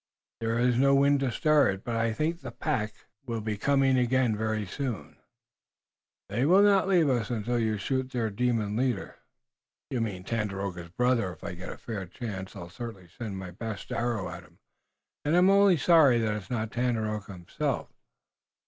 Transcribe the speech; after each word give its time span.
There 0.39 0.57
is 0.57 0.79
no 0.79 0.95
wind 0.95 1.19
to 1.19 1.31
stir 1.31 1.69
it. 1.69 1.83
But 1.83 1.95
I 1.95 2.11
think 2.11 2.41
the 2.41 2.49
pack 2.49 3.05
will 3.27 3.39
be 3.39 3.55
coming 3.55 3.99
again 3.99 4.35
very 4.35 4.65
soon. 4.65 5.17
They 6.27 6.43
will 6.43 6.63
not 6.63 6.87
leave 6.87 7.07
us 7.07 7.29
until 7.29 7.59
you 7.59 7.77
shoot 7.77 8.09
their 8.09 8.31
demon 8.31 8.75
leader." 8.75 9.17
"You 9.91 10.01
mean 10.01 10.23
Tandakora's 10.23 10.89
brother! 10.89 11.31
If 11.33 11.43
I 11.43 11.53
get 11.53 11.69
a 11.69 11.77
fair 11.77 12.07
chance 12.07 12.55
I'll 12.55 12.71
certainly 12.71 13.09
send 13.15 13.37
my 13.37 13.51
best 13.51 13.91
arrow 13.91 14.27
at 14.27 14.41
him, 14.41 14.57
and 15.23 15.37
I'm 15.37 15.51
only 15.51 15.77
sorry 15.77 16.17
that 16.17 16.33
it's 16.33 16.49
not 16.49 16.71
Tandakora 16.71 17.27
himself. 17.31 17.91